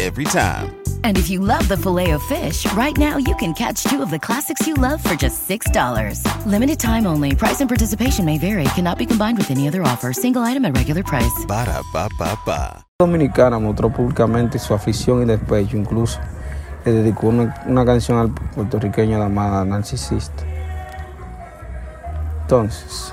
Every 0.00 0.24
time. 0.24 0.74
And 1.04 1.16
if 1.16 1.30
you 1.30 1.40
love 1.40 1.68
the 1.68 1.76
filet 1.76 2.10
of 2.10 2.22
fish, 2.24 2.66
right 2.72 2.96
now 2.96 3.16
you 3.18 3.34
can 3.36 3.54
catch 3.54 3.84
two 3.84 4.02
of 4.02 4.10
the 4.10 4.18
classics 4.18 4.66
you 4.66 4.74
love 4.74 5.02
for 5.02 5.14
just 5.14 5.48
$6. 5.48 5.66
Limited 6.46 6.78
time 6.80 7.06
only. 7.06 7.34
Price 7.36 7.60
and 7.60 7.68
participation 7.68 8.24
may 8.24 8.38
vary. 8.38 8.64
Cannot 8.74 8.98
be 8.98 9.06
combined 9.06 9.38
with 9.38 9.50
any 9.50 9.68
other 9.68 9.82
offer. 9.82 10.12
Single 10.12 10.42
item 10.42 10.64
at 10.64 10.76
regular 10.76 11.02
price. 11.02 11.44
Ba 11.46 11.66
da 11.66 11.82
ba 11.92 12.08
ba 12.18 12.36
ba. 12.44 12.84
Dominicana 12.98 13.58
mostró 13.58 13.90
públicamente 13.90 14.58
su 14.58 14.74
afición 14.74 15.22
y 15.22 15.24
despecho, 15.26 15.76
incluso 15.76 16.20
le 16.84 16.92
dedicó 16.92 17.28
una, 17.28 17.54
una 17.66 17.84
canción 17.84 18.18
al 18.18 18.30
puertorriqueño 18.30 19.18
llamada 19.18 19.64
Narcisista. 19.64 20.44
Entonces, 22.42 23.12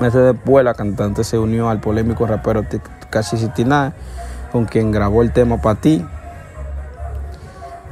meses 0.00 0.34
después 0.34 0.64
la 0.64 0.74
cantante 0.74 1.22
se 1.22 1.38
unió 1.38 1.68
al 1.68 1.80
polémico 1.80 2.26
rapero 2.26 2.62
Tekashi 2.64 3.36
69, 3.36 3.92
con 4.52 4.66
quien 4.66 4.92
grabó 4.92 5.22
el 5.22 5.32
tema 5.32 5.60
Pa' 5.60 5.74
ti 5.74 6.04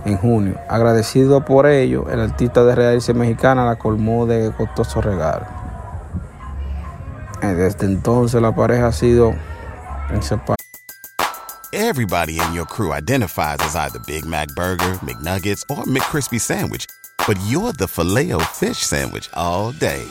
en 0.04 0.16
junio. 0.16 0.54
Agradecido 0.68 1.44
por 1.44 1.66
ello, 1.66 2.08
el 2.10 2.20
artista 2.20 2.62
de 2.64 2.74
raíces 2.74 3.14
mexicana 3.14 3.64
la 3.64 3.76
colmó 3.76 4.26
de 4.26 4.52
costosos 4.56 5.04
regalos. 5.04 5.48
Desde 7.40 7.86
entonces 7.86 8.40
la 8.40 8.54
pareja 8.54 8.88
ha 8.88 8.92
sido 8.92 9.34
inseparable. 10.14 10.56
Everybody 11.72 12.38
in 12.40 12.52
your 12.52 12.66
crew 12.66 12.92
identifies 12.92 13.58
as 13.60 13.76
either 13.76 14.00
Big 14.00 14.26
Mac 14.26 14.48
Burger, 14.56 14.98
McNuggets, 15.02 15.62
or 15.70 15.84
McCrispy 15.84 16.40
Sandwich. 16.40 16.86
But 17.26 17.38
you're 17.46 17.72
the 17.72 17.86
filet 17.86 18.32
fish 18.52 18.78
Sandwich 18.78 19.30
all 19.34 19.72
day. 19.72 20.04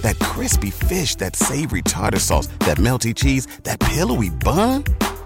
That 0.00 0.18
crispy 0.18 0.70
fish, 0.70 1.14
that 1.16 1.36
savory 1.36 1.82
tartar 1.82 2.18
sauce, 2.18 2.48
that 2.60 2.78
melty 2.78 3.14
cheese, 3.14 3.46
that 3.64 3.78
pillowy 3.78 4.30
bun. 4.30 4.84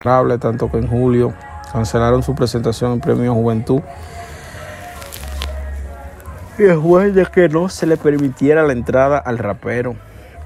tanto 0.00 0.70
que 0.70 0.78
en 0.78 0.86
julio 0.86 1.34
cancelaron 1.72 2.22
su 2.22 2.32
presentación 2.32 2.92
en 2.92 3.00
Premio 3.00 3.34
Juventud. 3.34 3.80
Y 6.56 6.62
después 6.62 7.12
de 7.16 7.26
que 7.26 7.48
no 7.48 7.68
se 7.68 7.84
le 7.84 7.96
permitiera 7.96 8.62
la 8.62 8.74
entrada 8.74 9.18
al 9.18 9.38
rapero 9.38 9.96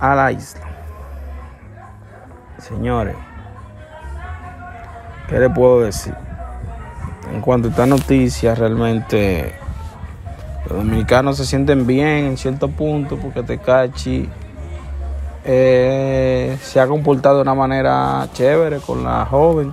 a 0.00 0.14
la 0.14 0.32
isla. 0.32 0.62
Señores, 2.60 3.14
¿qué 5.28 5.38
le 5.38 5.50
puedo 5.50 5.82
decir? 5.82 6.14
En 7.30 7.42
cuanto 7.42 7.68
a 7.68 7.72
esta 7.72 7.84
noticia, 7.84 8.54
realmente 8.54 9.52
los 10.66 10.78
dominicanos 10.78 11.36
se 11.36 11.44
sienten 11.44 11.86
bien 11.86 12.24
en 12.24 12.36
cierto 12.38 12.68
punto 12.68 13.18
porque 13.18 13.42
Tecachi 13.42 14.30
eh, 15.44 16.56
se 16.62 16.80
ha 16.80 16.86
comportado 16.86 17.36
de 17.36 17.42
una 17.42 17.54
manera 17.54 18.28
chévere 18.32 18.78
con 18.78 19.04
la 19.04 19.26
joven. 19.26 19.72